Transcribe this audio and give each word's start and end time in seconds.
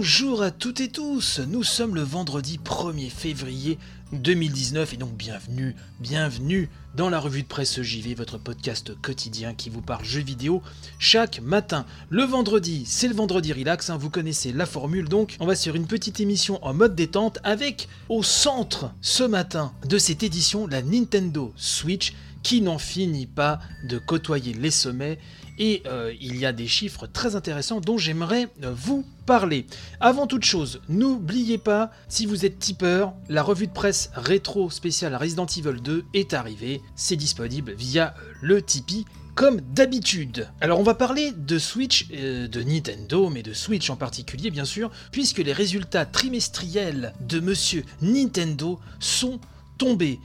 Bonjour 0.00 0.42
à 0.42 0.50
toutes 0.50 0.80
et 0.80 0.88
tous, 0.88 1.40
nous 1.46 1.62
sommes 1.62 1.94
le 1.94 2.00
vendredi 2.00 2.58
1er 2.64 3.10
février 3.10 3.76
2019 4.12 4.94
et 4.94 4.96
donc 4.96 5.12
bienvenue, 5.14 5.76
bienvenue 6.00 6.70
dans 6.96 7.10
la 7.10 7.20
revue 7.20 7.42
de 7.42 7.46
presse 7.46 7.82
JV, 7.82 8.14
votre 8.14 8.38
podcast 8.38 8.98
quotidien 9.02 9.52
qui 9.52 9.68
vous 9.68 9.82
parle 9.82 10.02
jeux 10.02 10.22
vidéo 10.22 10.62
chaque 10.98 11.42
matin. 11.42 11.84
Le 12.08 12.22
vendredi, 12.22 12.84
c'est 12.86 13.08
le 13.08 13.14
vendredi 13.14 13.52
relax, 13.52 13.90
hein, 13.90 13.98
vous 13.98 14.08
connaissez 14.08 14.52
la 14.52 14.64
formule 14.64 15.06
donc. 15.06 15.36
On 15.38 15.44
va 15.44 15.54
sur 15.54 15.74
une 15.74 15.86
petite 15.86 16.18
émission 16.18 16.64
en 16.64 16.72
mode 16.72 16.94
détente 16.94 17.38
avec 17.44 17.86
au 18.08 18.22
centre 18.22 18.94
ce 19.02 19.24
matin 19.24 19.74
de 19.86 19.98
cette 19.98 20.22
édition 20.22 20.66
la 20.66 20.80
Nintendo 20.80 21.52
Switch 21.56 22.14
qui 22.42 22.62
n'en 22.62 22.78
finit 22.78 23.26
pas 23.26 23.60
de 23.84 23.98
côtoyer 23.98 24.54
les 24.54 24.70
sommets 24.70 25.18
et 25.60 25.82
euh, 25.86 26.12
il 26.20 26.36
y 26.38 26.46
a 26.46 26.52
des 26.52 26.66
chiffres 26.66 27.06
très 27.06 27.36
intéressants 27.36 27.80
dont 27.80 27.98
j'aimerais 27.98 28.48
euh, 28.64 28.72
vous 28.74 29.04
parler. 29.26 29.66
Avant 30.00 30.26
toute 30.26 30.44
chose, 30.44 30.80
n'oubliez 30.88 31.58
pas, 31.58 31.90
si 32.08 32.24
vous 32.24 32.46
êtes 32.46 32.58
tipeur, 32.58 33.12
la 33.28 33.42
revue 33.42 33.66
de 33.66 33.72
presse 33.72 34.10
rétro 34.14 34.70
spéciale 34.70 35.14
Resident 35.14 35.46
Evil 35.46 35.80
2 35.82 36.06
est 36.14 36.32
arrivée. 36.32 36.80
C'est 36.96 37.14
disponible 37.16 37.74
via 37.74 38.14
euh, 38.18 38.32
le 38.40 38.62
Tipeee 38.62 39.04
comme 39.34 39.60
d'habitude. 39.60 40.48
Alors 40.62 40.80
on 40.80 40.82
va 40.82 40.94
parler 40.94 41.32
de 41.32 41.58
Switch, 41.58 42.08
de 42.08 42.62
Nintendo, 42.62 43.30
mais 43.30 43.42
de 43.42 43.54
Switch 43.54 43.88
en 43.88 43.96
particulier 43.96 44.50
bien 44.50 44.64
sûr, 44.64 44.90
puisque 45.12 45.38
les 45.38 45.52
résultats 45.52 46.04
trimestriels 46.04 47.14
de 47.20 47.40
Monsieur 47.40 47.84
Nintendo 48.02 48.80
sont 48.98 49.40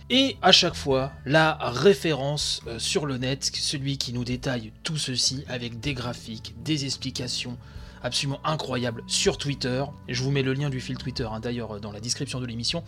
Et 0.09 0.35
à 0.41 0.51
chaque 0.51 0.75
fois, 0.75 1.13
la 1.25 1.57
référence 1.61 2.61
euh, 2.67 2.77
sur 2.77 3.05
le 3.05 3.17
net, 3.17 3.51
celui 3.53 3.97
qui 3.97 4.11
nous 4.11 4.25
détaille 4.25 4.73
tout 4.83 4.97
ceci 4.97 5.45
avec 5.47 5.79
des 5.79 5.93
graphiques, 5.93 6.53
des 6.63 6.83
explications 6.83 7.57
absolument 8.03 8.41
incroyables 8.43 9.01
sur 9.07 9.37
Twitter. 9.37 9.83
Je 10.09 10.21
vous 10.23 10.29
mets 10.29 10.43
le 10.43 10.53
lien 10.53 10.69
du 10.69 10.81
fil 10.81 10.97
Twitter 10.97 11.25
hein, 11.31 11.39
d'ailleurs 11.39 11.79
dans 11.79 11.93
la 11.93 12.01
description 12.01 12.41
de 12.41 12.45
l'émission. 12.45 12.83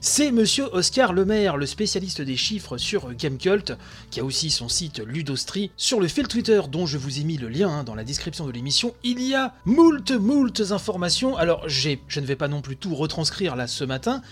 C'est 0.00 0.30
monsieur 0.30 0.72
Oscar 0.72 1.12
Lemaire, 1.12 1.56
le 1.56 1.66
spécialiste 1.66 2.22
des 2.22 2.36
chiffres 2.36 2.78
sur 2.78 3.12
Gamecult, 3.14 3.76
qui 4.12 4.20
a 4.20 4.24
aussi 4.24 4.50
son 4.50 4.68
site 4.68 5.00
Ludostri. 5.00 5.72
Sur 5.76 5.98
le 5.98 6.06
fil 6.06 6.28
Twitter 6.28 6.62
dont 6.70 6.86
je 6.86 6.98
vous 6.98 7.18
ai 7.18 7.24
mis 7.24 7.36
le 7.36 7.48
lien 7.48 7.68
hein, 7.68 7.84
dans 7.84 7.96
la 7.96 8.04
description 8.04 8.46
de 8.46 8.52
l'émission, 8.52 8.94
il 9.02 9.20
y 9.20 9.34
a 9.34 9.54
moult 9.64 10.12
moult 10.12 10.62
informations. 10.70 11.36
Alors 11.36 11.68
je 11.68 11.90
ne 11.90 12.26
vais 12.26 12.36
pas 12.36 12.48
non 12.48 12.62
plus 12.62 12.76
tout 12.76 12.94
retranscrire 12.94 13.56
là 13.56 13.66
ce 13.66 13.82
matin. 13.82 14.22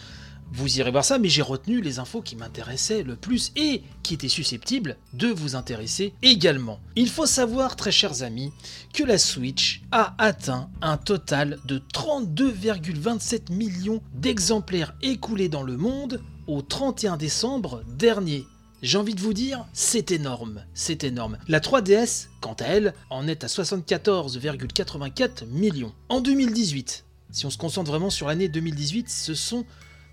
Vous 0.52 0.78
irez 0.78 0.90
voir 0.90 1.04
ça, 1.04 1.18
mais 1.18 1.28
j'ai 1.28 1.42
retenu 1.42 1.80
les 1.80 2.00
infos 2.00 2.22
qui 2.22 2.34
m'intéressaient 2.34 3.04
le 3.04 3.14
plus 3.14 3.52
et 3.54 3.82
qui 4.02 4.14
étaient 4.14 4.28
susceptibles 4.28 4.96
de 5.12 5.28
vous 5.28 5.54
intéresser 5.54 6.12
également. 6.22 6.80
Il 6.96 7.08
faut 7.08 7.26
savoir, 7.26 7.76
très 7.76 7.92
chers 7.92 8.22
amis, 8.22 8.52
que 8.92 9.04
la 9.04 9.16
Switch 9.16 9.82
a 9.92 10.14
atteint 10.18 10.68
un 10.82 10.96
total 10.96 11.58
de 11.66 11.80
32,27 11.94 13.52
millions 13.52 14.02
d'exemplaires 14.14 14.94
écoulés 15.02 15.48
dans 15.48 15.62
le 15.62 15.76
monde 15.76 16.20
au 16.48 16.62
31 16.62 17.16
décembre 17.16 17.84
dernier. 17.86 18.44
J'ai 18.82 18.98
envie 18.98 19.14
de 19.14 19.20
vous 19.20 19.34
dire, 19.34 19.66
c'est 19.72 20.10
énorme, 20.10 20.64
c'est 20.74 21.04
énorme. 21.04 21.38
La 21.48 21.60
3DS, 21.60 22.26
quant 22.40 22.54
à 22.54 22.64
elle, 22.64 22.94
en 23.10 23.28
est 23.28 23.44
à 23.44 23.46
74,84 23.46 25.46
millions. 25.46 25.92
En 26.08 26.20
2018, 26.20 27.04
si 27.30 27.46
on 27.46 27.50
se 27.50 27.58
concentre 27.58 27.90
vraiment 27.90 28.10
sur 28.10 28.26
l'année 28.26 28.48
2018, 28.48 29.08
ce 29.08 29.34
sont 29.34 29.64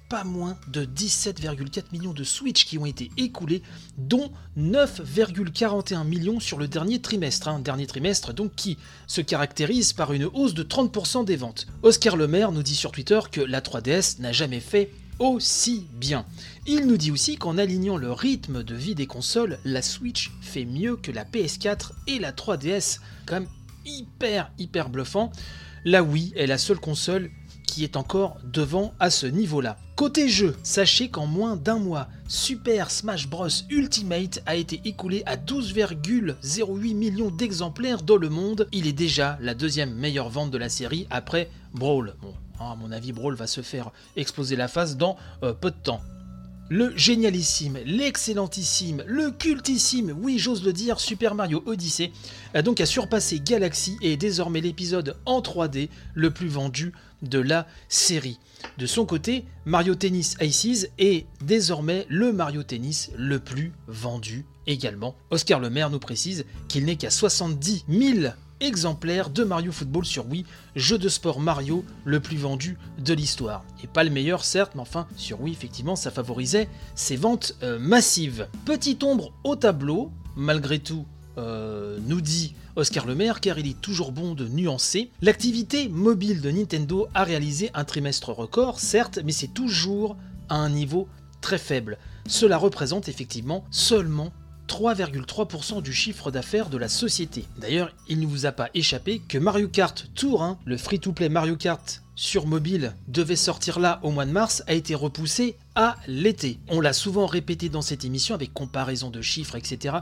pas 0.10 0.24
moins 0.24 0.58
de 0.68 0.86
17,4 0.86 1.84
millions 1.92 2.14
de 2.14 2.24
Switch 2.24 2.66
qui 2.66 2.78
ont 2.78 2.86
été 2.86 3.12
écoulés, 3.18 3.62
dont 3.98 4.32
9,41 4.58 6.06
millions 6.06 6.40
sur 6.40 6.58
le 6.58 6.68
dernier 6.68 7.00
trimestre. 7.00 7.48
Un 7.48 7.56
hein. 7.56 7.60
dernier 7.60 7.88
trimestre 7.88 8.34
donc 8.34 8.56
qui 8.56 8.78
se 9.08 9.22
caractérise 9.22 9.94
par 9.94 10.14
une 10.14 10.26
hausse 10.26 10.54
de 10.54 10.64
30% 10.64 11.26
des 11.26 11.36
ventes. 11.36 11.68
Oscar 11.84 12.16
Lemaire 12.16 12.52
nous 12.52 12.64
dit 12.64 12.76
sur 12.76 12.92
Twitter 12.92 13.20
que 13.32 13.42
la 13.42 13.62
3DS 13.62 14.22
n'a 14.22 14.32
jamais 14.32 14.60
fait 14.60 14.92
aussi 15.20 15.88
bien. 15.94 16.26
Il 16.68 16.86
nous 16.86 16.98
dit 16.98 17.12
aussi 17.12 17.38
qu'en 17.38 17.58
alignant 17.58 17.98
le 17.98 18.12
rythme 18.12 18.64
de 18.64 18.76
vie 18.76 18.96
des 18.96 19.08
consoles, 19.08 19.58
la 19.66 19.82
Switch 19.82 20.32
fait 20.42 20.66
mieux 20.66 20.96
que 20.96 21.12
la 21.12 21.26
PS4 21.26 21.92
et 22.08 22.20
la 22.20 22.32
3DS. 22.32 23.00
Quand 23.26 23.42
même 23.42 23.50
hyper 23.86 24.52
hyper 24.58 24.90
bluffant. 24.90 25.32
La 25.86 26.04
Wii 26.04 26.34
est 26.36 26.48
la 26.48 26.58
seule 26.58 26.80
console 26.80 27.32
est 27.84 27.98
encore 27.98 28.38
devant 28.44 28.94
à 29.00 29.10
ce 29.10 29.28
niveau-là. 29.28 29.78
Côté 29.96 30.30
jeu, 30.30 30.56
sachez 30.64 31.10
qu'en 31.10 31.26
moins 31.26 31.56
d'un 31.56 31.80
mois, 31.80 32.08
Super 32.28 32.92
Smash 32.92 33.28
Bros 33.28 33.48
Ultimate 33.70 34.42
a 34.46 34.56
été 34.56 34.82
écoulé 34.86 35.24
à 35.26 35.38
12,08 35.38 36.96
millions 36.96 37.32
d'exemplaires 37.32 38.04
dans 38.04 38.18
le 38.18 38.30
monde. 38.30 38.68
Il 38.72 38.88
est 38.88 38.94
déjà 38.94 39.38
la 39.42 39.54
deuxième 39.54 39.94
meilleure 39.94 40.30
vente 40.30 40.52
de 40.52 40.58
la 40.58 40.70
série 40.70 41.08
après 41.10 41.50
Brawl. 41.74 42.16
Bon, 42.22 42.34
hein, 42.60 42.72
à 42.74 42.76
mon 42.76 42.92
avis, 42.92 43.12
Brawl 43.12 43.36
va 43.36 43.48
se 43.48 43.62
faire 43.62 43.92
exploser 44.16 44.56
la 44.56 44.68
face 44.68 44.98
dans 44.98 45.18
euh, 45.44 45.54
peu 45.54 45.72
de 45.72 45.76
temps 45.76 46.02
le 46.70 46.96
génialissime, 46.96 47.78
l'excellentissime, 47.86 49.04
le 49.08 49.32
cultissime, 49.32 50.16
oui 50.22 50.38
j'ose 50.40 50.64
le 50.64 50.74
dire, 50.74 51.00
Super 51.00 51.36
Mario 51.36 51.64
Odyssey 51.66 52.12
a 52.54 52.62
donc 52.62 52.82
à 52.82 52.86
surpassé 52.86 53.40
Galaxy 53.40 53.98
et 54.02 54.14
est 54.14 54.18
désormais 54.18 54.62
l'épisode 54.62 55.16
en 55.26 55.42
3D 55.42 55.90
le 56.14 56.32
plus 56.32 56.48
vendu 56.48 56.94
de 57.22 57.40
la 57.40 57.68
série. 57.90 58.40
De 58.78 58.86
son 58.86 59.06
côté, 59.06 59.46
Mario 59.66 59.96
Tennis 59.96 60.36
Aces 60.40 60.88
est 60.98 61.26
désormais 61.42 62.06
le 62.10 62.34
Mario 62.34 62.64
Tennis 62.64 63.12
le 63.18 63.40
plus 63.40 63.72
vendu 63.88 64.46
également. 64.66 65.16
Oscar 65.30 65.60
Le 65.60 65.70
Maire 65.70 65.90
nous 65.90 66.00
précise 66.00 66.46
qu'il 66.68 66.86
n'est 66.86 66.96
qu'à 66.96 67.10
70 67.10 67.86
000 67.88 68.34
exemplaire 68.60 69.30
de 69.30 69.44
Mario 69.44 69.72
Football 69.72 70.06
sur 70.06 70.28
Wii, 70.28 70.46
jeu 70.76 70.98
de 70.98 71.10
sport 71.10 71.40
Mario 71.40 71.86
le 72.06 72.20
plus 72.20 72.38
vendu 72.38 72.78
de 73.00 73.14
l'histoire. 73.14 73.64
Et 73.84 73.88
pas 73.88 74.04
le 74.04 74.10
meilleur 74.10 74.44
certes, 74.44 74.74
mais 74.76 74.82
enfin 74.82 75.08
sur 75.16 75.42
Wii 75.42 75.54
effectivement 75.54 75.96
ça 75.96 76.12
favorisait 76.12 76.70
ses 76.96 77.16
ventes 77.16 77.56
euh, 77.64 77.80
massives. 77.80 78.48
Petite 78.66 79.04
ombre 79.04 79.34
au 79.44 79.56
tableau, 79.56 80.12
malgré 80.36 80.80
tout, 80.80 81.06
euh, 81.38 82.00
nous 82.06 82.22
dit 82.22 82.56
Oscar 82.76 83.06
Lemaire, 83.06 83.42
car 83.42 83.60
il 83.60 83.68
est 83.68 83.82
toujours 83.82 84.12
bon 84.12 84.34
de 84.34 84.48
nuancer. 84.48 85.12
L'activité 85.22 85.88
mobile 85.90 86.42
de 86.42 86.52
Nintendo 86.52 87.08
a 87.14 87.24
réalisé 87.24 87.70
un 87.74 87.84
trimestre 87.84 88.30
record, 88.30 88.80
certes, 88.80 89.20
mais 89.24 89.32
c'est 89.32 89.54
toujours 89.54 90.18
à 90.50 90.56
un 90.56 90.70
niveau 90.70 91.08
très 91.42 91.58
faible. 91.58 91.98
Cela 92.28 92.58
représente 92.58 93.08
effectivement 93.08 93.66
seulement 93.72 94.32
3,3% 94.68 95.82
du 95.82 95.94
chiffre 95.94 96.32
d'affaires 96.32 96.70
de 96.70 96.78
la 96.78 96.90
société. 96.90 97.46
D'ailleurs, 97.58 97.92
il 98.08 98.20
ne 98.20 98.28
vous 98.28 98.46
a 98.46 98.52
pas 98.52 98.70
échappé 98.74 99.22
que 99.28 99.38
Mario 99.38 99.68
Kart 99.68 100.08
Tour, 100.16 100.44
hein, 100.44 100.58
le 100.66 100.78
free-to-play 100.78 101.30
Mario 101.30 101.56
Kart 101.56 102.02
sur 102.16 102.48
mobile 102.48 102.96
devait 103.08 103.36
sortir 103.36 103.80
là 103.80 104.00
au 104.02 104.12
mois 104.12 104.26
de 104.26 104.32
mars, 104.32 104.64
a 104.68 104.74
été 104.74 104.96
repoussé 104.96 105.56
à 105.76 105.98
l'été. 106.08 106.60
On 106.68 106.82
l'a 106.82 106.94
souvent 106.94 107.28
répété 107.28 107.70
dans 107.70 107.84
cette 107.84 108.04
émission 108.06 108.34
avec 108.34 108.54
comparaison 108.54 109.10
de 109.12 109.22
chiffres, 109.22 109.56
etc. 109.56 109.98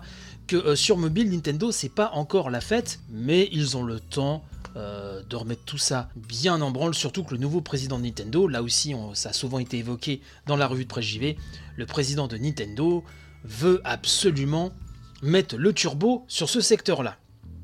Que 0.47 0.55
euh, 0.55 0.75
sur 0.75 0.97
mobile, 0.97 1.29
Nintendo, 1.29 1.71
c'est 1.71 1.89
pas 1.89 2.11
encore 2.13 2.49
la 2.49 2.61
fête, 2.61 2.99
mais 3.09 3.49
ils 3.51 3.75
ont 3.75 3.83
le 3.83 3.99
temps 3.99 4.43
euh, 4.77 5.21
de 5.29 5.35
remettre 5.37 5.63
tout 5.63 5.77
ça 5.77 6.09
bien 6.15 6.61
en 6.61 6.69
branle, 6.69 6.93
surtout 6.93 7.23
que 7.23 7.31
le 7.31 7.39
nouveau 7.39 7.61
président 7.61 7.97
de 7.97 8.03
Nintendo, 8.03 8.47
là 8.47 8.61
aussi 8.61 8.93
ça 9.13 9.29
a 9.29 9.33
souvent 9.33 9.59
été 9.59 9.77
évoqué 9.77 10.21
dans 10.47 10.57
la 10.57 10.67
revue 10.67 10.83
de 10.83 10.89
presse 10.89 11.05
JV, 11.05 11.37
le 11.77 11.85
président 11.85 12.27
de 12.27 12.37
Nintendo 12.37 13.01
veut 13.47 13.81
absolument 13.83 14.71
mettre 15.21 15.57
le 15.57 15.73
turbo 15.73 16.25
sur 16.27 16.49
ce 16.49 16.61
secteur-là. 16.61 17.17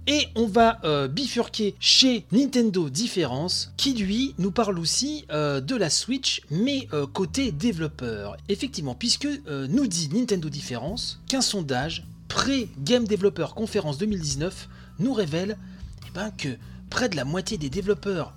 Et 0.08 0.28
on 0.36 0.48
va 0.48 0.80
euh, 0.84 1.08
bifurquer 1.08 1.76
chez 1.80 2.26
Nintendo 2.32 2.90
Différence, 2.90 3.72
qui 3.78 3.94
lui 3.94 4.34
nous 4.40 4.52
parle 4.52 4.80
aussi 4.80 5.26
euh, 5.32 5.62
de 5.62 5.76
la 5.76 5.92
Switch, 5.92 6.42
mais 6.50 6.88
euh, 6.92 7.06
côté 7.06 7.52
développeur. 7.52 8.36
Effectivement, 8.50 8.96
puisque 8.96 9.28
nous 9.48 9.88
dit 9.88 10.10
Nintendo 10.12 10.50
Différence 10.50 11.22
qu'un 11.28 11.42
sondage 11.42 12.04
pré-Game 12.28 13.06
Developer 13.06 13.48
Conference 13.56 14.00
2019 14.00 14.70
nous 15.00 15.14
révèle 15.14 15.58
eh 16.08 16.12
ben, 16.16 16.32
que 16.32 16.58
près 16.90 17.08
de 17.08 17.16
la 17.16 17.26
moitié 17.26 17.58
des 17.58 17.70
développeurs 17.70 18.34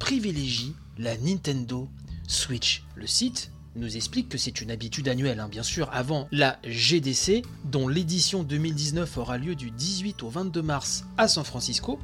privilégient 0.00 0.74
la 0.98 1.16
Nintendo 1.16 1.88
Switch. 2.26 2.84
Le 2.96 3.06
site 3.06 3.52
nous 3.76 3.96
explique 3.96 4.28
que 4.28 4.38
c'est 4.38 4.60
une 4.60 4.70
habitude 4.70 5.08
annuelle, 5.08 5.40
hein, 5.40 5.48
bien 5.48 5.62
sûr, 5.62 5.88
avant 5.92 6.28
la 6.30 6.58
GDC, 6.64 7.42
dont 7.64 7.88
l'édition 7.88 8.42
2019 8.42 9.18
aura 9.18 9.38
lieu 9.38 9.54
du 9.54 9.70
18 9.70 10.22
au 10.22 10.28
22 10.28 10.62
mars 10.62 11.04
à 11.16 11.28
San 11.28 11.44
Francisco. 11.44 11.98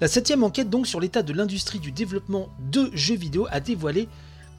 La 0.00 0.08
septième 0.08 0.42
enquête 0.42 0.68
donc 0.68 0.86
sur 0.86 1.00
l'état 1.00 1.22
de 1.22 1.32
l'industrie 1.32 1.78
du 1.78 1.92
développement 1.92 2.48
de 2.70 2.90
jeux 2.94 3.16
vidéo 3.16 3.46
a 3.50 3.60
dévoilé 3.60 4.08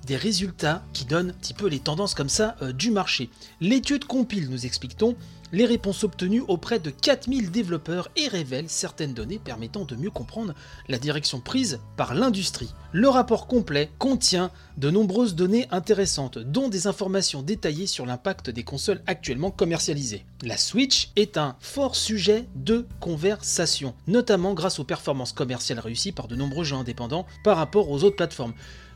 des 0.05 0.17
résultats 0.17 0.83
qui 0.93 1.05
donnent 1.05 1.29
un 1.29 1.33
petit 1.33 1.53
peu 1.53 1.67
les 1.67 1.79
tendances 1.79 2.15
comme 2.15 2.29
ça 2.29 2.55
euh, 2.61 2.71
du 2.71 2.91
marché. 2.91 3.29
L'étude 3.61 4.05
compile, 4.05 4.49
nous 4.49 4.65
explique-t-on, 4.65 5.15
les 5.53 5.65
réponses 5.65 6.03
obtenues 6.03 6.43
auprès 6.47 6.79
de 6.79 6.89
4000 6.89 7.51
développeurs 7.51 8.09
et 8.15 8.27
révèle 8.27 8.65
certaines 8.69 9.13
données 9.13 9.37
permettant 9.37 9.85
de 9.85 9.95
mieux 9.95 10.09
comprendre 10.09 10.55
la 10.89 10.97
direction 10.97 11.39
prise 11.39 11.79
par 11.95 12.15
l'industrie. 12.15 12.73
Le 12.91 13.07
rapport 13.07 13.45
complet 13.45 13.91
contient 13.99 14.49
de 14.77 14.89
nombreuses 14.89 15.35
données 15.35 15.67
intéressantes, 15.69 16.39
dont 16.39 16.69
des 16.69 16.87
informations 16.87 17.43
détaillées 17.43 17.85
sur 17.85 18.07
l'impact 18.07 18.49
des 18.49 18.63
consoles 18.63 19.03
actuellement 19.05 19.51
commercialisées. 19.51 20.25
La 20.41 20.57
Switch 20.57 21.11
est 21.15 21.37
un 21.37 21.55
fort 21.59 21.95
sujet 21.95 22.45
de 22.55 22.87
conversation, 22.99 23.93
notamment 24.07 24.55
grâce 24.55 24.79
aux 24.79 24.83
performances 24.83 25.33
commerciales 25.33 25.79
réussies 25.79 26.11
par 26.11 26.27
de 26.27 26.35
nombreux 26.35 26.63
jeux 26.63 26.75
indépendants 26.75 27.27
par 27.43 27.57
rapport 27.57 27.91
aux 27.91 28.03
autres 28.03 28.15
plateformes. 28.15 28.53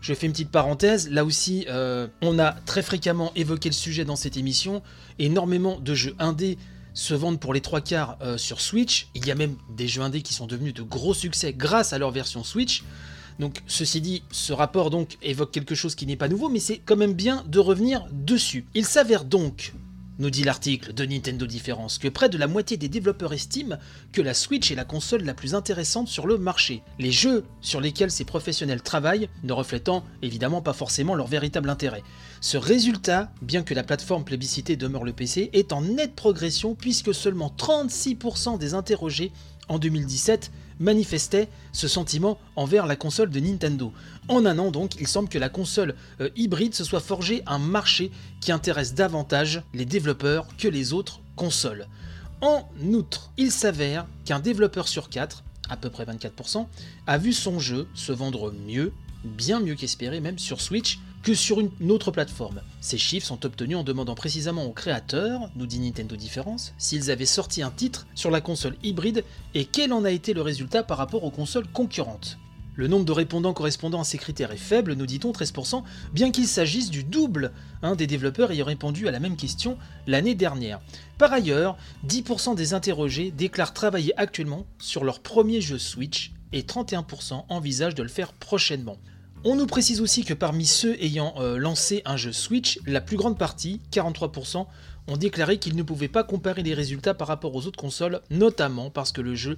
Je 0.07 0.13
fais 0.13 0.25
une 0.25 0.31
petite 0.31 0.51
parenthèse, 0.51 1.09
là 1.09 1.25
aussi 1.25 1.65
euh, 1.67 2.07
on 2.21 2.39
a 2.39 2.53
très 2.53 2.81
fréquemment 2.81 3.33
évoqué 3.35 3.67
le 3.67 3.73
sujet 3.73 4.05
dans 4.05 4.15
cette 4.15 4.37
émission, 4.37 4.81
énormément 5.19 5.81
de 5.81 5.93
jeux 5.93 6.15
indés 6.17 6.57
se 6.93 7.13
vendent 7.13 7.41
pour 7.41 7.53
les 7.53 7.59
trois 7.59 7.81
quarts 7.81 8.17
euh, 8.21 8.37
sur 8.37 8.61
Switch, 8.61 9.09
il 9.15 9.27
y 9.27 9.31
a 9.31 9.35
même 9.35 9.57
des 9.75 9.89
jeux 9.89 10.01
indés 10.01 10.21
qui 10.21 10.33
sont 10.33 10.47
devenus 10.47 10.73
de 10.73 10.81
gros 10.81 11.13
succès 11.13 11.51
grâce 11.51 11.91
à 11.91 11.97
leur 11.97 12.11
version 12.11 12.45
Switch, 12.45 12.85
donc 13.39 13.61
ceci 13.67 13.99
dit, 13.99 14.23
ce 14.31 14.53
rapport 14.53 14.89
évoque 15.21 15.51
quelque 15.51 15.75
chose 15.75 15.93
qui 15.93 16.05
n'est 16.05 16.15
pas 16.15 16.29
nouveau, 16.29 16.47
mais 16.47 16.59
c'est 16.59 16.77
quand 16.77 16.95
même 16.95 17.13
bien 17.13 17.43
de 17.45 17.59
revenir 17.59 18.05
dessus. 18.13 18.65
Il 18.75 18.85
s'avère 18.85 19.25
donc 19.25 19.73
nous 20.19 20.29
dit 20.29 20.43
l'article 20.43 20.93
de 20.93 21.05
Nintendo 21.05 21.45
Différence, 21.45 21.97
que 21.97 22.07
près 22.07 22.29
de 22.29 22.37
la 22.37 22.47
moitié 22.47 22.77
des 22.77 22.89
développeurs 22.89 23.33
estiment 23.33 23.77
que 24.11 24.21
la 24.21 24.33
Switch 24.33 24.71
est 24.71 24.75
la 24.75 24.85
console 24.85 25.23
la 25.23 25.33
plus 25.33 25.55
intéressante 25.55 26.07
sur 26.07 26.27
le 26.27 26.37
marché. 26.37 26.81
Les 26.99 27.11
jeux 27.11 27.43
sur 27.61 27.81
lesquels 27.81 28.11
ces 28.11 28.25
professionnels 28.25 28.81
travaillent 28.81 29.29
ne 29.43 29.53
reflétant 29.53 30.03
évidemment 30.21 30.61
pas 30.61 30.73
forcément 30.73 31.15
leur 31.15 31.27
véritable 31.27 31.69
intérêt. 31.69 32.03
Ce 32.41 32.57
résultat, 32.57 33.31
bien 33.41 33.63
que 33.63 33.73
la 33.73 33.83
plateforme 33.83 34.23
plébiscitée 34.23 34.75
demeure 34.75 35.03
le 35.03 35.13
PC, 35.13 35.49
est 35.53 35.73
en 35.73 35.81
nette 35.81 36.15
progression 36.15 36.75
puisque 36.75 37.13
seulement 37.13 37.53
36% 37.57 38.57
des 38.57 38.73
interrogés 38.73 39.31
en 39.67 39.79
2017 39.79 40.51
manifestait 40.79 41.49
ce 41.71 41.87
sentiment 41.87 42.37
envers 42.55 42.85
la 42.85 42.95
console 42.95 43.29
de 43.29 43.39
Nintendo. 43.39 43.91
En 44.27 44.45
un 44.45 44.59
an 44.59 44.71
donc, 44.71 44.95
il 44.99 45.07
semble 45.07 45.29
que 45.29 45.37
la 45.37 45.49
console 45.49 45.95
euh, 46.21 46.29
hybride 46.35 46.75
se 46.75 46.83
soit 46.83 46.99
forgé 46.99 47.41
un 47.45 47.59
marché 47.59 48.11
qui 48.41 48.51
intéresse 48.51 48.93
davantage 48.93 49.63
les 49.73 49.85
développeurs 49.85 50.47
que 50.57 50.67
les 50.67 50.93
autres 50.93 51.21
consoles. 51.35 51.87
En 52.41 52.67
outre, 52.91 53.31
il 53.37 53.51
s'avère 53.51 54.05
qu'un 54.25 54.39
développeur 54.39 54.87
sur 54.87 55.09
4, 55.09 55.43
à 55.69 55.77
peu 55.77 55.89
près 55.89 56.05
24%, 56.05 56.67
a 57.07 57.17
vu 57.17 57.33
son 57.33 57.59
jeu 57.59 57.87
se 57.95 58.11
vendre 58.11 58.53
mieux, 58.67 58.93
bien 59.23 59.59
mieux 59.59 59.75
qu'espéré 59.75 60.19
même 60.19 60.37
sur 60.37 60.61
Switch, 60.61 60.99
que 61.23 61.33
sur 61.33 61.59
une 61.59 61.91
autre 61.91 62.11
plateforme. 62.11 62.61
Ces 62.81 62.97
chiffres 62.97 63.27
sont 63.27 63.45
obtenus 63.45 63.77
en 63.77 63.83
demandant 63.83 64.15
précisément 64.15 64.65
aux 64.65 64.71
créateurs, 64.71 65.49
nous 65.55 65.65
dit 65.65 65.79
Nintendo 65.79 66.15
Différence, 66.15 66.73
s'ils 66.77 67.11
avaient 67.11 67.25
sorti 67.25 67.61
un 67.61 67.71
titre 67.71 68.07
sur 68.15 68.31
la 68.31 68.41
console 68.41 68.75
hybride 68.83 69.23
et 69.53 69.65
quel 69.65 69.93
en 69.93 70.03
a 70.03 70.11
été 70.11 70.33
le 70.33 70.41
résultat 70.41 70.83
par 70.83 70.97
rapport 70.97 71.23
aux 71.23 71.31
consoles 71.31 71.67
concurrentes. 71.67 72.37
Le 72.77 72.87
nombre 72.87 73.05
de 73.05 73.11
répondants 73.11 73.53
correspondant 73.53 74.01
à 74.01 74.03
ces 74.03 74.19
critères 74.19 74.51
est 74.51 74.57
faible, 74.57 74.93
nous 74.93 75.07
dit-on 75.07 75.31
13%, 75.31 75.81
bien 76.13 76.29
qu'il 76.29 76.45
s'agisse 76.45 76.91
du 76.91 77.03
double 77.03 77.51
hein, 77.81 77.95
des 77.95 78.05
développeurs 78.05 78.51
ayant 78.51 78.67
répondu 78.67 79.07
à 79.07 79.11
la 79.11 79.19
même 79.19 79.35
question 79.35 79.79
l'année 80.05 80.35
dernière. 80.35 80.79
Par 81.17 81.33
ailleurs, 81.33 81.75
10% 82.07 82.53
des 82.53 82.75
interrogés 82.75 83.31
déclarent 83.31 83.73
travailler 83.73 84.13
actuellement 84.19 84.67
sur 84.77 85.03
leur 85.03 85.21
premier 85.21 85.59
jeu 85.59 85.79
Switch 85.79 86.33
et 86.53 86.61
31% 86.61 87.45
envisagent 87.49 87.95
de 87.95 88.03
le 88.03 88.09
faire 88.09 88.31
prochainement. 88.31 88.97
On 89.43 89.55
nous 89.55 89.67
précise 89.67 90.01
aussi 90.01 90.23
que 90.23 90.33
parmi 90.33 90.65
ceux 90.65 91.01
ayant 91.01 91.35
euh, 91.37 91.57
lancé 91.57 92.01
un 92.05 92.17
jeu 92.17 92.31
Switch, 92.31 92.79
la 92.85 93.01
plus 93.01 93.17
grande 93.17 93.37
partie, 93.37 93.81
43%, 93.91 94.65
ont 95.07 95.17
déclaré 95.17 95.57
qu'ils 95.57 95.75
ne 95.75 95.83
pouvaient 95.83 96.07
pas 96.07 96.23
comparer 96.23 96.63
les 96.63 96.73
résultats 96.73 97.13
par 97.13 97.27
rapport 97.27 97.55
aux 97.55 97.65
autres 97.65 97.79
consoles, 97.79 98.21
notamment 98.29 98.89
parce 98.89 99.11
que 99.11 99.21
le 99.21 99.35
jeu 99.35 99.57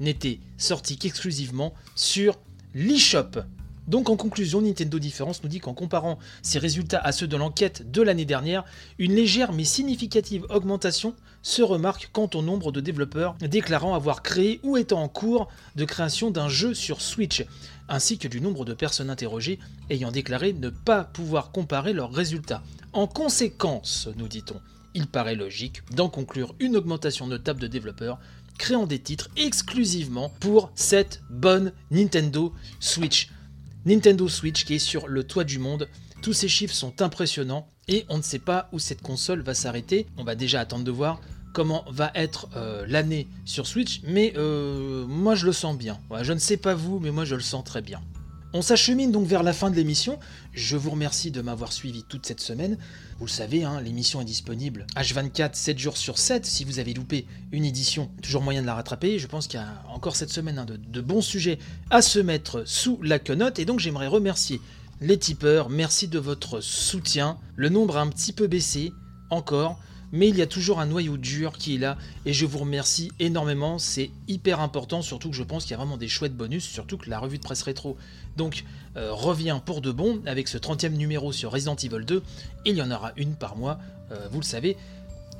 n'était 0.00 0.40
sorti 0.58 0.98
qu'exclusivement 0.98 1.74
sur 1.94 2.38
l'eShop. 2.74 3.42
Donc 3.90 4.08
en 4.08 4.16
conclusion, 4.16 4.62
Nintendo 4.62 5.00
Difference 5.00 5.42
nous 5.42 5.48
dit 5.48 5.58
qu'en 5.58 5.74
comparant 5.74 6.20
ses 6.42 6.60
résultats 6.60 7.00
à 7.00 7.10
ceux 7.10 7.26
de 7.26 7.36
l'enquête 7.36 7.90
de 7.90 8.02
l'année 8.02 8.24
dernière, 8.24 8.64
une 9.00 9.16
légère 9.16 9.52
mais 9.52 9.64
significative 9.64 10.46
augmentation 10.48 11.16
se 11.42 11.60
remarque 11.60 12.08
quant 12.12 12.30
au 12.34 12.40
nombre 12.40 12.70
de 12.70 12.80
développeurs 12.80 13.34
déclarant 13.40 13.94
avoir 13.94 14.22
créé 14.22 14.60
ou 14.62 14.76
étant 14.76 15.02
en 15.02 15.08
cours 15.08 15.48
de 15.74 15.84
création 15.84 16.30
d'un 16.30 16.48
jeu 16.48 16.72
sur 16.72 17.00
Switch 17.00 17.44
ainsi 17.88 18.16
que 18.16 18.28
du 18.28 18.40
nombre 18.40 18.64
de 18.64 18.74
personnes 18.74 19.10
interrogées 19.10 19.58
ayant 19.90 20.12
déclaré 20.12 20.52
ne 20.52 20.68
pas 20.68 21.02
pouvoir 21.02 21.50
comparer 21.50 21.92
leurs 21.92 22.12
résultats. 22.12 22.62
En 22.92 23.08
conséquence, 23.08 24.08
nous 24.16 24.28
dit-on, 24.28 24.60
il 24.94 25.08
paraît 25.08 25.34
logique 25.34 25.82
d'en 25.96 26.08
conclure 26.08 26.54
une 26.60 26.76
augmentation 26.76 27.26
notable 27.26 27.60
de 27.60 27.66
développeurs 27.66 28.20
créant 28.56 28.86
des 28.86 29.00
titres 29.00 29.30
exclusivement 29.36 30.28
pour 30.38 30.70
cette 30.76 31.22
bonne 31.28 31.72
Nintendo 31.90 32.54
Switch. 32.78 33.30
Nintendo 33.86 34.28
Switch 34.28 34.64
qui 34.64 34.74
est 34.74 34.78
sur 34.78 35.08
le 35.08 35.24
toit 35.24 35.44
du 35.44 35.58
monde, 35.58 35.88
tous 36.22 36.32
ces 36.32 36.48
chiffres 36.48 36.74
sont 36.74 37.00
impressionnants 37.00 37.66
et 37.88 38.04
on 38.08 38.18
ne 38.18 38.22
sait 38.22 38.38
pas 38.38 38.68
où 38.72 38.78
cette 38.78 39.02
console 39.02 39.40
va 39.40 39.54
s'arrêter, 39.54 40.06
on 40.16 40.24
va 40.24 40.34
déjà 40.34 40.60
attendre 40.60 40.84
de 40.84 40.90
voir 40.90 41.20
comment 41.52 41.84
va 41.90 42.12
être 42.14 42.48
euh, 42.56 42.84
l'année 42.86 43.26
sur 43.44 43.66
Switch, 43.66 44.02
mais 44.04 44.34
euh, 44.36 45.04
moi 45.06 45.34
je 45.34 45.46
le 45.46 45.52
sens 45.52 45.76
bien. 45.76 45.98
je 46.22 46.32
ne 46.32 46.38
sais 46.38 46.56
pas 46.56 46.74
vous, 46.74 47.00
mais 47.00 47.10
moi 47.10 47.24
je 47.24 47.34
le 47.34 47.40
sens 47.40 47.64
très 47.64 47.82
bien. 47.82 48.00
On 48.52 48.62
s'achemine 48.62 49.12
donc 49.12 49.28
vers 49.28 49.44
la 49.44 49.52
fin 49.52 49.70
de 49.70 49.76
l'émission. 49.76 50.18
Je 50.52 50.76
vous 50.76 50.90
remercie 50.90 51.30
de 51.30 51.40
m'avoir 51.40 51.72
suivi 51.72 52.02
toute 52.02 52.26
cette 52.26 52.40
semaine. 52.40 52.78
Vous 53.20 53.26
le 53.26 53.30
savez, 53.30 53.62
hein, 53.62 53.80
l'émission 53.80 54.20
est 54.20 54.24
disponible 54.24 54.86
H24, 54.96 55.50
7 55.54 55.78
jours 55.78 55.96
sur 55.96 56.18
7. 56.18 56.44
Si 56.44 56.64
vous 56.64 56.80
avez 56.80 56.92
loupé 56.92 57.26
une 57.52 57.64
édition, 57.64 58.10
toujours 58.22 58.42
moyen 58.42 58.60
de 58.60 58.66
la 58.66 58.74
rattraper. 58.74 59.20
Je 59.20 59.28
pense 59.28 59.46
qu'il 59.46 59.60
y 59.60 59.62
a 59.62 59.84
encore 59.88 60.16
cette 60.16 60.30
semaine 60.30 60.58
hein, 60.58 60.66
de, 60.66 61.00
bons 61.00 61.22
sujets 61.22 61.60
à 61.90 62.02
se 62.02 62.18
mettre 62.18 62.64
sous 62.66 63.00
la 63.02 63.20
quenotte. 63.20 63.60
Et 63.60 63.64
donc 63.64 63.78
j'aimerais 63.78 64.08
remercier 64.08 64.60
les 65.00 65.16
tipeurs. 65.16 65.70
Merci 65.70 66.08
de 66.08 66.18
votre 66.18 66.60
soutien. 66.60 67.38
Le 67.54 67.68
nombre 67.68 67.98
a 67.98 68.00
un 68.00 68.08
petit 68.08 68.32
peu 68.32 68.48
baissé 68.48 68.92
encore 69.30 69.78
mais 70.12 70.28
il 70.28 70.36
y 70.36 70.42
a 70.42 70.46
toujours 70.46 70.80
un 70.80 70.86
noyau 70.86 71.16
dur 71.16 71.52
qui 71.52 71.76
est 71.76 71.78
là 71.78 71.96
et 72.26 72.32
je 72.32 72.46
vous 72.46 72.58
remercie 72.58 73.12
énormément, 73.18 73.78
c'est 73.78 74.10
hyper 74.28 74.60
important, 74.60 75.02
surtout 75.02 75.30
que 75.30 75.36
je 75.36 75.42
pense 75.42 75.64
qu'il 75.64 75.72
y 75.72 75.74
a 75.74 75.78
vraiment 75.78 75.96
des 75.96 76.08
chouettes 76.08 76.36
bonus, 76.36 76.64
surtout 76.64 76.96
que 76.96 77.08
la 77.08 77.18
revue 77.18 77.38
de 77.38 77.42
presse 77.42 77.62
rétro 77.62 77.96
donc 78.36 78.64
euh, 78.96 79.12
revient 79.12 79.60
pour 79.64 79.80
de 79.80 79.92
bon 79.92 80.20
avec 80.26 80.48
ce 80.48 80.58
30e 80.58 80.90
numéro 80.96 81.32
sur 81.32 81.52
Resident 81.52 81.76
Evil 81.76 82.04
2, 82.04 82.22
il 82.66 82.76
y 82.76 82.82
en 82.82 82.90
aura 82.90 83.12
une 83.16 83.34
par 83.34 83.56
mois, 83.56 83.78
euh, 84.12 84.28
vous 84.30 84.40
le 84.40 84.44
savez, 84.44 84.76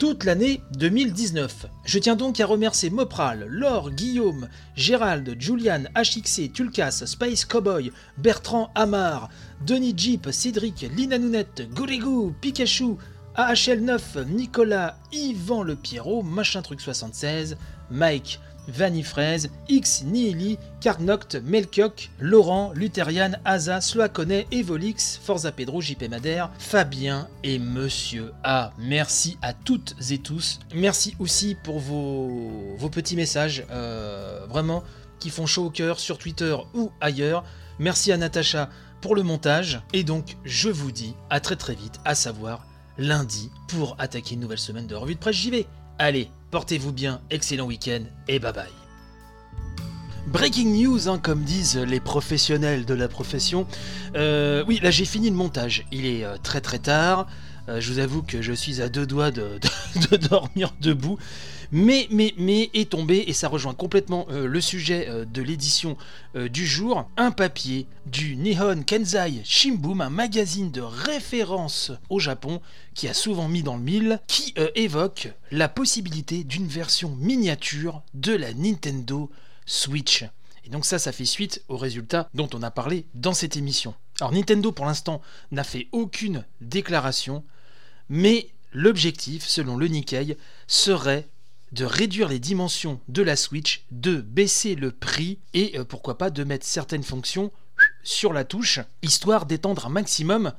toute 0.01 0.25
l'année 0.25 0.63
2019. 0.79 1.67
Je 1.85 1.99
tiens 1.99 2.17
donc 2.17 2.41
à 2.41 2.47
remercier 2.47 2.89
Mopral, 2.89 3.45
Laure, 3.51 3.91
Guillaume, 3.91 4.49
Gérald, 4.75 5.37
Julian, 5.39 5.83
HXC, 5.95 6.51
Tulkas, 6.55 7.03
Space 7.05 7.45
Cowboy, 7.45 7.93
Bertrand 8.17 8.71
Amar, 8.75 9.29
Denis 9.67 9.93
Jeep, 9.95 10.31
Cédric, 10.31 10.87
Lina 10.97 11.19
Nounette, 11.19 11.69
Gourigou, 11.75 12.35
Pikachu, 12.41 12.97
AHL9, 13.37 14.27
Nicolas, 14.27 14.97
Yvan 15.13 15.63
Le 15.63 15.77
Pierrot, 15.77 16.23
Machin 16.23 16.63
Truc 16.63 16.81
76, 16.81 17.57
Mike, 17.91 18.41
Vanifraise, 18.69 19.51
X, 19.69 20.05
Nihili, 20.05 20.59
Carnoct, 20.81 21.37
Melkioc, 21.45 22.11
Laurent, 22.21 22.73
Lutherian, 22.75 23.33
Asa, 23.45 23.81
Sloakone, 23.81 24.45
Evolix, 24.53 25.19
Forza 25.23 25.53
Pedro, 25.53 25.81
JP 25.81 26.09
Madère, 26.09 26.51
Fabien 26.59 27.29
et 27.43 27.59
Monsieur 27.59 28.33
A. 28.45 28.73
Merci 28.79 29.39
à 29.43 29.53
toutes 29.53 29.95
et 30.11 30.19
tous. 30.19 30.61
Merci 30.75 31.15
aussi 31.19 31.57
pour 31.63 31.79
vos, 31.79 32.77
vos 32.77 32.91
petits 32.91 33.17
messages, 33.17 33.65
euh, 33.71 34.47
vraiment, 34.49 34.83
qui 35.19 35.31
font 35.31 35.47
chaud 35.47 35.67
au 35.67 35.71
cœur 35.71 35.99
sur 35.99 36.19
Twitter 36.19 36.57
ou 36.75 36.91
ailleurs. 37.01 37.45
Merci 37.79 38.13
à 38.13 38.17
Natacha 38.17 38.71
pour 39.01 39.15
le 39.15 39.23
montage. 39.23 39.81
Et 39.93 40.05
donc, 40.05 40.37
je 40.45 40.69
vous 40.69 40.93
dis 40.93 41.15
à 41.31 41.41
très 41.41 41.57
très 41.57 41.75
vite, 41.75 41.99
à 42.05 42.15
savoir 42.15 42.67
lundi 43.01 43.51
pour 43.69 43.97
attaquer 43.99 44.35
une 44.35 44.41
nouvelle 44.41 44.59
semaine 44.59 44.87
de 44.87 44.95
revue 44.95 45.15
de 45.15 45.19
presse 45.19 45.37
JV. 45.37 45.67
Allez, 45.99 46.31
portez-vous 46.51 46.93
bien, 46.93 47.21
excellent 47.31 47.67
week-end 47.67 48.03
et 48.29 48.39
bye 48.39 48.53
bye. 48.53 48.67
Breaking 50.27 50.67
news, 50.67 51.09
hein, 51.09 51.19
comme 51.19 51.43
disent 51.43 51.79
les 51.79 51.99
professionnels 51.99 52.85
de 52.85 52.95
la 52.95 53.09
profession. 53.09 53.67
Euh, 54.15 54.63
oui, 54.69 54.79
là 54.83 54.91
j'ai 54.91 55.07
fini 55.07 55.31
le 55.31 55.37
montage. 55.37 55.87
Il 55.91 56.07
est 56.07 56.25
euh, 56.25 56.37
très 56.43 56.61
très 56.61 56.79
tard. 56.79 57.27
Euh, 57.69 57.81
je 57.81 57.93
vous 57.93 57.99
avoue 57.99 58.23
que 58.23 58.43
je 58.43 58.53
suis 58.53 58.83
à 58.83 58.89
deux 58.89 59.07
doigts 59.07 59.31
de, 59.31 59.59
de 60.11 60.17
dormir 60.17 60.73
debout. 60.81 61.19
Mais, 61.73 62.09
mais, 62.11 62.35
mais 62.37 62.69
est 62.75 62.91
tombé, 62.91 63.25
et 63.29 63.33
ça 63.33 63.49
rejoint 63.49 63.75
complètement 63.75 64.27
euh, 64.31 64.47
le 64.47 64.61
sujet 64.61 65.09
euh, 65.09 65.25
de 65.25 65.41
l'édition 65.41 65.97
euh, 66.35 66.49
du 66.49 66.67
jour, 66.67 67.09
un 67.17 67.31
papier 67.31 67.87
du 68.07 68.35
Nihon 68.35 68.83
Kenzai 68.83 69.41
Shimbun, 69.45 70.01
un 70.01 70.11
magazine 70.11 70.73
de 70.73 70.81
référence 70.81 71.93
au 72.09 72.19
Japon, 72.19 72.61
qui 72.95 73.07
a 73.07 73.15
souvent 73.15 73.47
mis 73.47 73.63
dans 73.63 73.77
le 73.77 73.83
mille, 73.83 74.21
qui 74.27 74.53
évoque 74.75 75.29
la 75.53 75.69
possibilité 75.69 76.43
d'une 76.43 76.67
version 76.67 77.11
miniature 77.17 78.03
de 78.15 78.33
la 78.33 78.53
Nintendo 78.53 79.31
Switch. 79.65 80.25
Et 80.65 80.71
donc 80.71 80.85
ça, 80.85 80.99
ça 80.99 81.13
fait 81.13 81.25
suite 81.25 81.63
aux 81.69 81.77
résultats 81.77 82.29
dont 82.35 82.49
on 82.53 82.63
a 82.63 82.71
parlé 82.71 83.07
dans 83.15 83.33
cette 83.33 83.57
émission. 83.57 83.95
Alors 84.21 84.33
Nintendo, 84.33 84.73
pour 84.73 84.87
l'instant, 84.87 85.23
n'a 85.53 85.65
fait 85.65 85.87
aucune 85.93 86.45
déclaration, 86.61 87.45
mais 88.09 88.49
l'objectif, 88.73 89.47
selon 89.47 89.77
le 89.77 89.87
Nikkei, 89.87 90.37
serait 90.67 91.29
de 91.73 91.85
réduire 91.85 92.29
les 92.29 92.39
dimensions 92.39 93.01
de 93.09 93.23
la 93.23 93.37
Switch, 93.37 93.85
de 93.91 94.17
baisser 94.17 94.75
le 94.75 94.91
prix 94.91 95.39
et 95.55 95.79
euh, 95.79 95.85
pourquoi 95.85 96.19
pas 96.19 96.31
de 96.31 96.45
mettre 96.45 96.67
certaines 96.67 97.03
fonctions 97.03 97.53
sur 98.03 98.33
la 98.33 98.45
touche, 98.45 98.81
histoire 99.03 99.47
d'étendre 99.47 99.87
un 99.87 99.91
maximum 99.91 100.53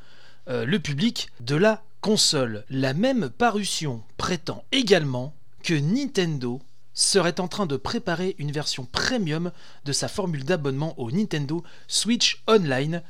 euh, 0.48 0.66
le 0.66 0.80
public 0.80 1.30
de 1.40 1.56
la 1.56 1.84
console. 2.02 2.66
La 2.70 2.94
même 2.94 3.30
parution 3.30 4.04
prétend 4.18 4.64
également 4.72 5.36
que 5.64 5.74
Nintendo 5.74 6.62
serait 6.94 7.40
en 7.40 7.48
train 7.48 7.66
de 7.66 7.78
préparer 7.78 8.36
une 8.40 8.52
version 8.52 8.86
premium 8.86 9.52
de 9.86 9.94
sa 9.94 10.08
formule 10.08 10.44
d'abonnement 10.44 11.00
au 11.00 11.12
Nintendo 11.12 11.64
Switch 11.88 12.42
Online 12.48 13.02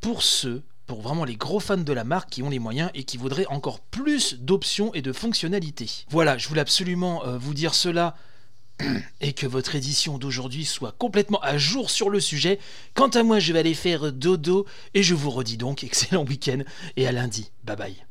pour 0.00 0.22
ceux, 0.22 0.62
pour 0.88 1.02
vraiment 1.02 1.24
les 1.24 1.36
gros 1.36 1.60
fans 1.60 1.76
de 1.76 1.92
la 1.92 2.02
marque 2.02 2.30
qui 2.30 2.42
ont 2.42 2.50
les 2.50 2.58
moyens 2.58 2.90
et 2.94 3.04
qui 3.04 3.18
voudraient 3.18 3.46
encore 3.46 3.78
plus 3.78 4.34
d'options 4.40 4.92
et 4.94 5.02
de 5.02 5.12
fonctionnalités. 5.12 5.90
Voilà, 6.08 6.36
je 6.38 6.48
voulais 6.48 6.62
absolument 6.62 7.24
euh, 7.24 7.38
vous 7.38 7.54
dire 7.54 7.74
cela 7.74 8.16
et 9.20 9.34
que 9.34 9.46
votre 9.46 9.76
édition 9.76 10.18
d'aujourd'hui 10.18 10.64
soit 10.64 10.92
complètement 10.92 11.40
à 11.42 11.58
jour 11.58 11.90
sur 11.90 12.10
le 12.10 12.20
sujet. 12.20 12.58
Quant 12.94 13.08
à 13.08 13.22
moi, 13.22 13.38
je 13.38 13.52
vais 13.52 13.60
aller 13.60 13.74
faire 13.74 14.12
dodo 14.12 14.66
et 14.94 15.02
je 15.02 15.14
vous 15.14 15.30
redis 15.30 15.58
donc 15.58 15.84
excellent 15.84 16.24
week-end 16.24 16.62
et 16.96 17.06
à 17.06 17.12
lundi. 17.12 17.52
Bye 17.64 17.76
bye. 17.76 18.07